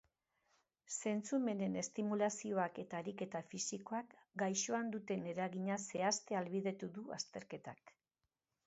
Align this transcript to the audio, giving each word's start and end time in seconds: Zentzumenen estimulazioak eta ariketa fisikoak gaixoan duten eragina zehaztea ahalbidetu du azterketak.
Zentzumenen 0.93 1.75
estimulazioak 1.81 2.79
eta 2.85 3.03
ariketa 3.05 3.43
fisikoak 3.53 4.17
gaixoan 4.45 4.91
duten 4.97 5.29
eragina 5.37 5.79
zehaztea 5.91 6.41
ahalbidetu 6.43 6.95
du 6.99 7.07
azterketak. 7.21 7.97